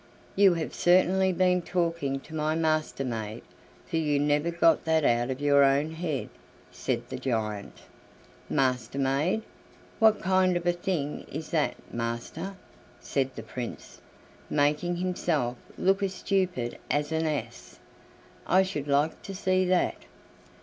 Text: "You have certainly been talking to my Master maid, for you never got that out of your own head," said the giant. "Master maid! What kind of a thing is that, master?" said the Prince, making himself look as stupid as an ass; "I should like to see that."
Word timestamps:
"You 0.35 0.55
have 0.55 0.73
certainly 0.73 1.31
been 1.31 1.61
talking 1.61 2.19
to 2.21 2.33
my 2.33 2.55
Master 2.55 3.05
maid, 3.05 3.43
for 3.85 3.97
you 3.97 4.19
never 4.19 4.49
got 4.49 4.83
that 4.85 5.03
out 5.05 5.29
of 5.29 5.39
your 5.39 5.63
own 5.63 5.91
head," 5.91 6.29
said 6.71 7.07
the 7.09 7.19
giant. 7.19 7.81
"Master 8.49 8.97
maid! 8.97 9.43
What 9.99 10.19
kind 10.19 10.57
of 10.57 10.65
a 10.65 10.71
thing 10.71 11.27
is 11.31 11.51
that, 11.51 11.75
master?" 11.93 12.55
said 12.99 13.35
the 13.35 13.43
Prince, 13.43 14.01
making 14.49 14.95
himself 14.95 15.55
look 15.77 16.01
as 16.01 16.15
stupid 16.15 16.79
as 16.89 17.11
an 17.11 17.27
ass; 17.27 17.77
"I 18.47 18.63
should 18.63 18.87
like 18.87 19.21
to 19.21 19.35
see 19.35 19.65
that." 19.65 19.97